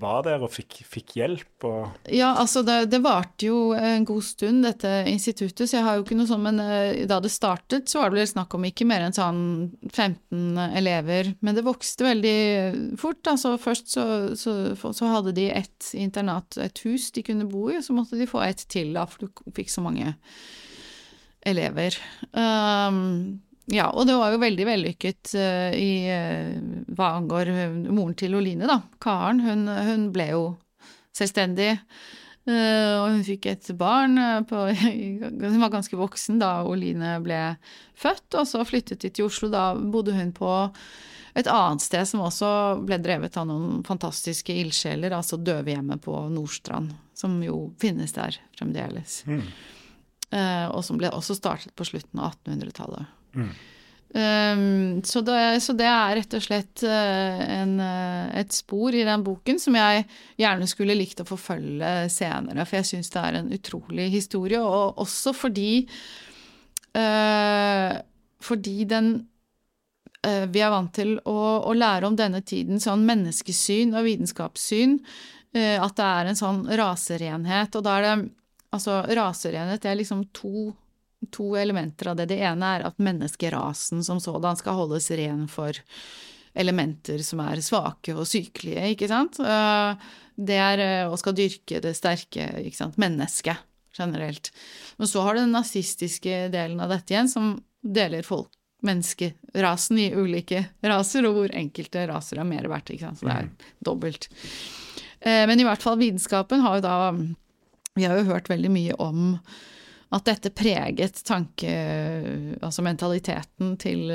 [0.04, 1.66] var der og fikk, fikk hjelp?
[1.66, 5.98] Og, Ja, altså det, det varte jo en god stund, dette instituttet, så jeg har
[5.98, 8.70] jo ikke noe sånn, men eh, da det startet, så var det vel snakk om
[8.70, 9.42] ikke mer enn sånn
[9.90, 12.38] 15 elever, men det vokste veldig
[13.02, 13.24] fort.
[13.34, 14.06] Altså først så,
[14.38, 18.20] så, så hadde de et internat, et hus de kunne bo i, og så måtte
[18.20, 20.14] de få et til, da, for du fikk så mange
[21.44, 21.96] elever.
[22.32, 26.58] Um, ja, og det var jo veldig vellykket uh, i uh,
[26.96, 28.82] hva angår eh, moren til Oline, da.
[29.04, 30.44] Karen, hun, hun ble jo
[31.16, 31.78] selvstendig.
[32.44, 37.40] Uh, og hun fikk et barn som var ganske voksen da Oline ble
[37.96, 39.48] født, og så flyttet de til Oslo.
[39.54, 40.52] Da bodde hun på
[41.34, 42.50] et annet sted som også
[42.86, 49.24] ble drevet av noen fantastiske ildsjeler, altså Døvehjemmet på Nordstrand, som jo finnes der fremdeles.
[50.34, 53.10] Eh, og som ble også startet på slutten av 1800-tallet.
[54.14, 59.24] Um, så, det, så, det, er rett og slett uh, en, et spor i den
[59.26, 60.04] boken som jeg
[60.38, 65.02] gjerne skulle likt å forfølge senere, for jeg syns det er en utrolig historie, og
[65.02, 65.88] også fordi
[66.94, 67.98] uh,
[68.44, 69.16] fordi den
[70.24, 71.34] vi er vant til å,
[71.68, 74.94] å, lære om denne tiden sånn menneskesyn og vitenskapssyn,
[75.54, 78.16] at det er en sånn raserenhet, og da er det
[78.74, 80.72] Altså, raserenhet er liksom to
[81.32, 82.26] to elementer av det.
[82.32, 85.78] Det ene er at menneskerasen som sådan skal holdes ren for
[86.54, 89.40] elementer som er svake og sykelige, ikke sant.
[89.42, 93.64] Eh, det er eh, å skal dyrke det sterke ikke sant, mennesket
[93.98, 94.52] generelt.
[94.98, 98.52] Men så har du den nazistiske delen av dette igjen, som deler folk,
[98.86, 103.22] menneskerasen, i ulike raser, og hvor enkelte raser er mer verdt, ikke sant.
[103.22, 103.68] Så det er mm.
[103.90, 104.30] dobbelt.
[105.20, 106.98] Eh, men i hvert fall vitenskapen har jo da
[107.94, 109.38] Vi har jo hørt veldig mye om
[110.14, 111.70] at dette preget tanke...
[112.62, 114.10] Altså mentaliteten til,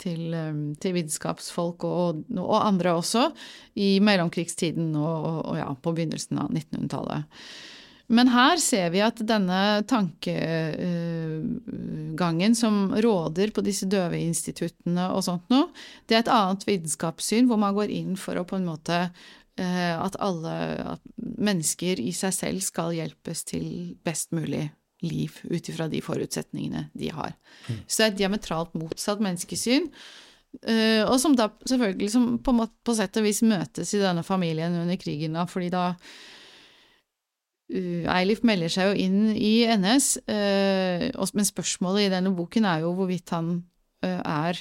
[0.00, 0.36] til,
[0.80, 3.26] til vitenskapsfolk og, og, andre også
[3.80, 7.44] i mellomkrigstiden og, og ja, på begynnelsen av 1900-tallet.
[8.10, 15.68] Men her ser vi at denne tankegangen som råder på disse døveinstituttene og sånt noe,
[16.10, 19.94] det er et annet vitenskapssyn hvor man går inn for å på en måte eh,
[19.94, 20.54] at alle
[20.96, 24.70] at mennesker i seg selv skal hjelpes til best mulig
[25.06, 27.32] liv ut ifra de forutsetningene de har.
[27.68, 27.78] Mm.
[27.86, 29.88] Så det er et diametralt motsatt menneskesyn.
[30.66, 32.50] Uh, og som da selvfølgelig som på,
[32.82, 35.94] på, sett og vis møtes i denne familien under krigen, da, fordi da
[37.70, 42.94] Eilif melder seg jo inn i NS, uh, men spørsmålet i denne boken er jo
[42.98, 43.60] hvorvidt han
[44.00, 44.56] er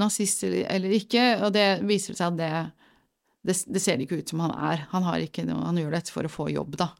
[0.00, 2.50] nazist eller, ikke, og det viser seg at det,
[3.46, 4.86] det, det ser det ikke ut som han er.
[4.94, 6.90] Han, ikke, han gjør dette for å få jobb, da.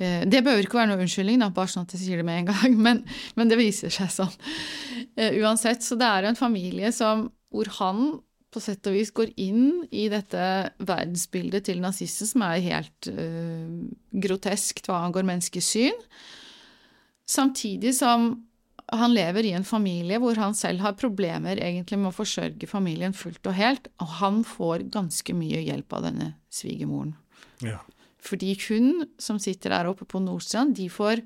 [0.00, 2.42] Eh, det behøver ikke være noe unnskyldning, da, bare sånn at jeg sier det med
[2.42, 3.04] en gang, men,
[3.36, 4.32] men det viser seg sånn.
[5.20, 8.12] Uansett, så det er en familie som, hvor han
[8.50, 10.42] på sett og vis går inn i dette
[10.82, 13.88] verdensbildet til nazisten, som er helt uh,
[14.24, 15.98] groteskt hva angår menneskesyn,
[17.30, 18.32] samtidig som
[18.90, 23.14] han lever i en familie hvor han selv har problemer egentlig med å forsørge familien
[23.14, 27.14] fullt og helt, og han får ganske mye hjelp av denne svigermoren.
[27.62, 27.78] Ja.
[28.20, 31.22] Fordi hun som sitter der oppe på Nordstrand, de får,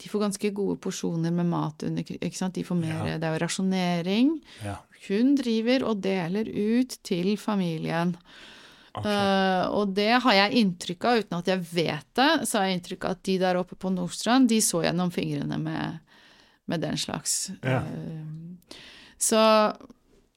[0.00, 2.06] de får ganske gode porsjoner med mat under?
[2.06, 3.18] De får mer, ja.
[3.18, 4.34] Det er jo rasjonering.
[4.64, 4.78] Ja.
[5.08, 8.14] Hun driver og deler ut til familien.
[8.94, 9.10] Okay.
[9.10, 12.78] Uh, og det har jeg inntrykk av, uten at jeg vet det, så har jeg
[12.78, 15.98] inntrykk av at de der oppe på Nordstrand, de så gjennom fingrene med,
[16.70, 17.48] med den slags.
[17.64, 17.82] Ja.
[17.82, 18.78] Uh,
[19.18, 19.40] så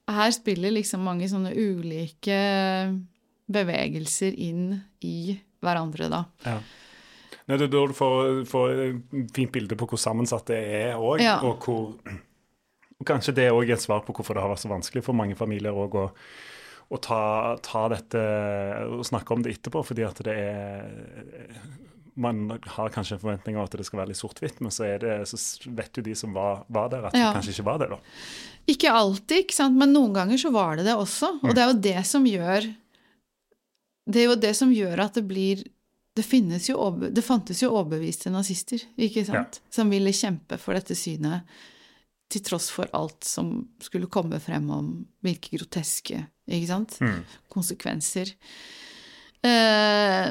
[0.08, 2.40] her spiller liksom mange sånne ulike
[3.48, 4.72] bevegelser inn
[5.04, 6.24] i hverandre, da.
[6.44, 6.58] Ja.
[7.48, 8.72] Nei, det er da du får, får
[9.36, 11.38] fint bilde på hvor sammensatt det er òg, ja.
[11.46, 11.94] og hvor
[13.06, 15.36] Kanskje det er òg et svar på hvorfor det har vært så vanskelig for mange
[15.38, 15.86] familier å,
[16.88, 17.20] å ta,
[17.62, 18.22] ta, dette
[18.88, 20.88] og snakke om det etterpå, fordi at det er
[22.18, 25.20] man har kanskje en forventning om at det skal være litt sort-hvitt, men så, det,
[25.30, 25.38] så,
[25.70, 27.28] vet jo de som var, var der, at ja.
[27.28, 27.86] det kanskje ikke var det.
[27.92, 27.98] da.
[28.74, 29.78] Ikke alltid, ikke sant?
[29.78, 31.36] men noen ganger så var det det også.
[31.38, 31.54] Og mm.
[31.54, 32.66] det er jo det som gjør
[34.08, 35.66] det er jo det som gjør at det blir
[36.18, 36.24] Det,
[36.66, 39.70] jo, det fantes jo overbeviste nazister, ikke sant, ja.
[39.70, 41.46] som ville kjempe for dette synet,
[42.28, 44.90] til tross for alt som skulle komme frem om
[45.24, 47.18] hvilke groteske ikke sant, mm.
[47.52, 48.32] konsekvenser.
[49.44, 50.28] Eh,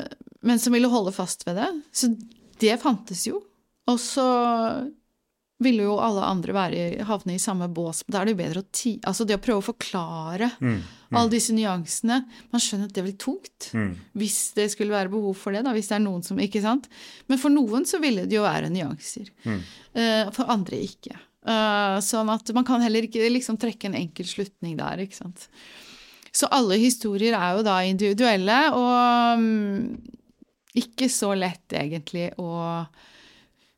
[0.47, 1.69] men som ville holde fast ved det.
[1.93, 2.09] Så
[2.61, 3.41] det fantes jo.
[3.87, 4.25] Og så
[5.63, 8.03] ville jo alle andre være, havne i samme bås.
[8.05, 8.97] Da er det jo bedre å ti...
[9.09, 11.17] Altså det å prøve å forklare mm, mm.
[11.17, 12.19] alle disse nyansene
[12.51, 13.69] Man skjønner at det blir tungt.
[13.73, 13.95] Mm.
[14.21, 15.73] Hvis det skulle være behov for det, da.
[15.73, 16.89] Hvis det er noen som Ikke sant?
[17.29, 19.33] Men for noen så ville det jo være nyanser.
[19.47, 21.17] Uh, for andre ikke.
[21.47, 25.47] Uh, sånn at man kan heller ikke liksom trekke en enkel slutning der, ikke sant.
[26.35, 29.95] Så alle historier er jo da individuelle, og um,
[30.77, 32.51] ikke så lett egentlig å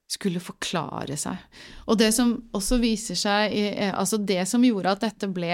[0.10, 1.38] skulle forklare seg.
[1.86, 3.53] Og det som også viser seg
[3.91, 5.53] Altså, det som gjorde at dette ble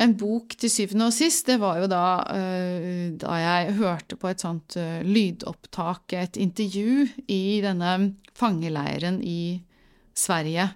[0.00, 4.32] en bok til syvende og sist, det var jo da, uh, da jeg hørte på
[4.32, 9.60] et sånt lydopptak, et intervju i denne fangeleiren i
[10.16, 10.70] Sverige.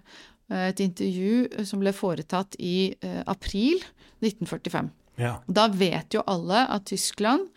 [0.53, 2.95] Uh, et intervju som ble foretatt i
[3.27, 3.81] april
[4.25, 4.93] 1945.
[5.21, 5.39] Ja.
[5.47, 7.49] Da vet jo alle at Tyskland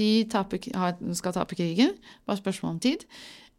[0.00, 0.60] de taper,
[1.16, 1.92] skal tape krigen,
[2.24, 3.04] bare spørsmål om tid.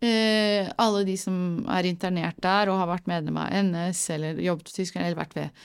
[0.04, 1.36] Eh, alle de som
[1.72, 5.38] er internert der og har vært medlem av NS eller jobbet i Tyskland eller vært
[5.38, 5.62] ved,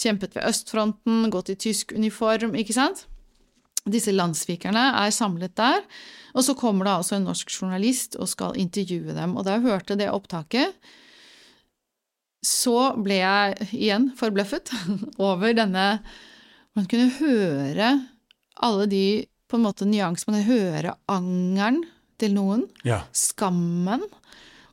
[0.00, 3.04] kjempet ved østfronten, gått i tysk uniform, ikke sant?
[3.88, 5.84] Disse landssvikerne er samlet der.
[6.34, 9.36] Og så kommer det altså en norsk journalist og skal intervjue dem.
[9.36, 10.74] Og da jeg hørte det opptaket,
[12.48, 14.72] så ble jeg igjen forbløffet
[15.28, 15.86] over denne
[16.78, 17.90] Man kunne høre
[18.64, 19.02] alle de
[19.48, 20.34] på en måte nyansene.
[20.34, 21.78] Man kunne høre angeren
[22.20, 23.00] til noen, Ja.
[23.14, 24.02] skammen,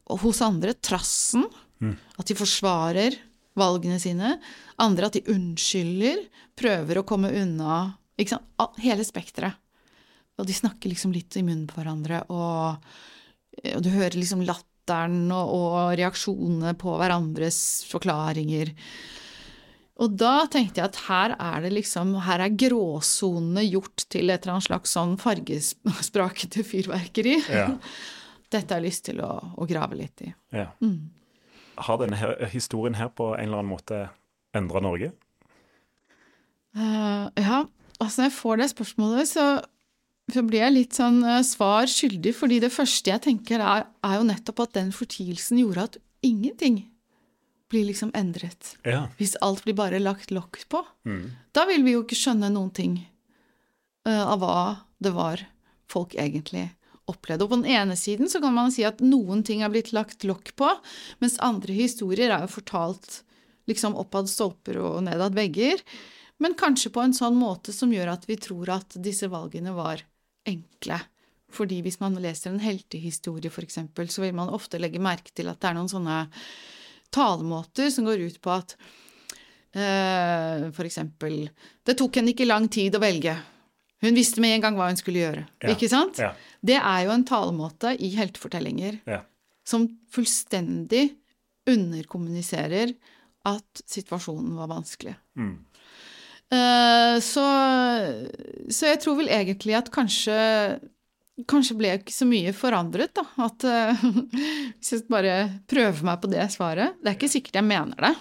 [0.10, 1.46] og hos andre trassen.
[2.18, 3.16] At de forsvarer
[3.58, 4.36] valgene sine.
[4.82, 6.24] Andre at de unnskylder,
[6.58, 7.96] prøver å komme unna.
[8.20, 8.78] Ikke sant?
[8.84, 9.58] Hele spekteret.
[10.38, 12.82] Og de snakker liksom litt i munnen på hverandre, og,
[13.72, 14.42] og du hører liksom
[14.86, 18.74] latteren og, og reaksjonene på hverandres forklaringer.
[19.96, 24.44] Og da tenkte jeg at her er det liksom, her er gråsonene gjort til et
[24.44, 27.38] eller annet slags sånn fargesprakete fyrverkeri.
[27.50, 27.70] Ja.
[28.52, 30.34] Dette har jeg lyst til å, å grave litt i.
[30.54, 30.70] Ja.
[31.76, 34.10] Har denne her, historien her på en eller annen måte
[34.56, 35.14] endra Norge?
[36.76, 37.64] Uh, ja,
[38.04, 39.48] altså når jeg får det spørsmålet, så,
[40.34, 44.18] så blir jeg litt sånn eh, svar skyldig, fordi det første jeg tenker er, er
[44.20, 46.84] jo nettopp at den fortielsen gjorde at ingenting
[47.70, 48.76] blir liksom endret.
[48.86, 49.08] Ja.
[49.20, 50.82] Hvis alt blir bare lagt lokk på.
[51.56, 52.98] Da vil vi jo ikke skjønne noen ting
[54.08, 54.58] uh, av hva
[55.02, 55.42] det var
[55.90, 56.68] folk egentlig
[57.10, 57.46] opplevde.
[57.46, 60.26] Og på den ene siden så kan man si at noen ting er blitt lagt
[60.26, 60.72] lokk på,
[61.22, 63.22] mens andre historier er jo fortalt
[63.70, 65.82] liksom oppad stolper og nedad vegger,
[66.42, 70.04] men kanskje på en sånn måte som gjør at vi tror at disse valgene var
[70.48, 71.00] enkle.
[71.56, 75.60] Fordi hvis man leser en heltehistorie, eksempel, så vil man ofte legge merke til at
[75.62, 76.26] det er noen sånne
[77.16, 78.74] talemåter som går ut på at
[79.78, 81.46] uh, for eksempel
[81.86, 83.36] Det tok henne ikke lang tid å velge.
[84.04, 85.46] Hun visste med en gang hva hun skulle gjøre.
[85.64, 86.20] Ja, Ikke sant?
[86.20, 86.34] ja.
[86.66, 89.22] Det er jo en talemåte i heltefortellinger Ja.
[89.66, 91.16] som fullstendig
[91.70, 92.92] underkommuniserer
[93.46, 95.16] at situasjonen var vanskelig.
[95.38, 95.54] Eh,
[97.26, 97.46] så,
[98.70, 100.36] så jeg tror vel egentlig at kanskje
[101.52, 103.26] Kanskje ble jeg ikke så mye forandret, da.
[103.44, 104.04] At eh,
[104.78, 105.34] Hvis jeg bare
[105.68, 106.96] prøver meg på det svaret.
[107.02, 108.14] Det er ikke sikkert jeg mener det.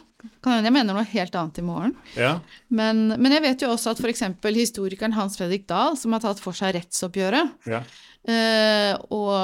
[0.43, 1.93] Kan hende jeg mener noe helt annet i morgen.
[2.19, 2.33] Ja.
[2.75, 4.25] Men, men jeg vet jo også at f.eks.
[4.57, 7.85] historikeren Hans Fredrik Dahl, som har tatt for seg rettsoppgjøret, ja.
[8.25, 9.35] Eh, og,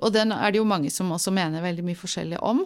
[0.00, 2.62] og den er det jo mange som også mener veldig mye forskjellig om.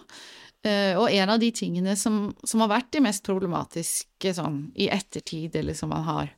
[0.66, 4.88] Eh, og en av de tingene som, som har vært de mest problematiske sånn i
[4.90, 6.32] ettertid, eller som man har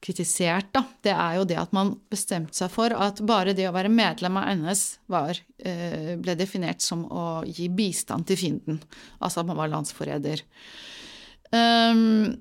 [0.00, 3.74] kritisert, da, det er jo det at man bestemte seg for at bare det å
[3.76, 8.80] være medlem av NS var, eh, ble definert som å gi bistand til fienden.
[9.20, 10.42] Altså at man var landsforræder.
[11.52, 12.38] Um,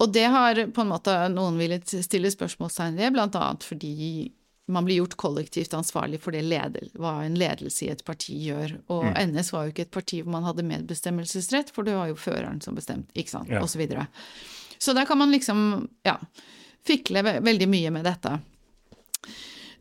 [0.00, 4.30] og det har på en måte noen villet stille spørsmålstegn ved, annet fordi
[4.72, 8.76] man blir gjort kollektivt ansvarlig for det leder, hva en ledelse i et parti gjør.
[8.94, 12.18] Og NS var jo ikke et parti hvor man hadde medbestemmelsesrett, for det var jo
[12.20, 13.62] føreren som bestemte, ikke sant, Ja.
[13.62, 14.06] og så videre.
[14.80, 16.16] Så der kan man liksom, ja,
[16.86, 18.38] fikle ve veldig mye med dette.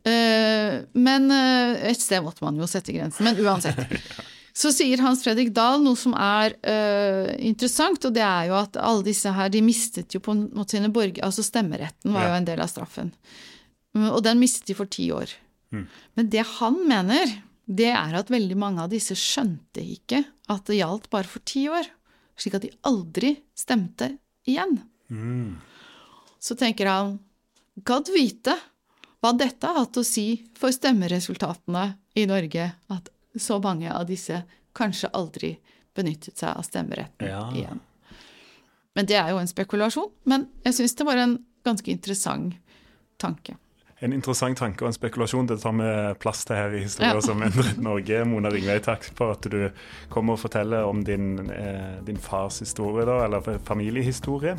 [0.08, 3.26] Uh, men uh, et sted måtte man jo sette grensen.
[3.28, 3.80] Men uansett.
[4.60, 8.76] Så sier Hans Fredrik Dahl noe som er uh, interessant, og det er jo at
[8.82, 12.40] alle disse her, de mistet jo på en måte sine borgere Altså stemmeretten var jo
[12.42, 13.14] en del av straffen.
[14.00, 15.32] Mm, Og den mistet de for ti år.
[16.16, 17.30] Men det han mener,
[17.70, 21.68] det er at veldig mange av disse skjønte ikke at det gjaldt bare for ti
[21.70, 21.86] år.
[22.40, 24.14] Slik at de aldri stemte
[24.48, 24.80] igjen.
[26.40, 27.20] Så tenker han,
[27.84, 28.56] gadd vite
[29.20, 34.40] hva dette har hatt å si for stemmeresultatene i Norge, at så mange av disse
[34.74, 35.54] kanskje aldri
[35.96, 37.44] benyttet seg av stemmeretten Ja.
[37.54, 37.82] igjen.
[38.96, 42.56] Men det er jo en spekulasjon, men jeg syns det var en ganske interessant
[43.20, 43.58] tanke.
[44.02, 45.48] En interessant tanke og en spekulasjon.
[45.50, 45.90] Det tar vi
[46.24, 47.22] plass til her i Historier Ja.
[47.22, 48.24] som endret Norge.
[48.26, 49.70] Mona Ringvei, takk for at du
[50.10, 54.58] kom og forteller om din, eh, din fars historie, da, eller familiehistorie,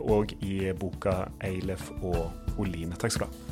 [0.00, 2.98] og i boka 'Eilef og Oline'.
[2.98, 3.51] Takk skal du ha.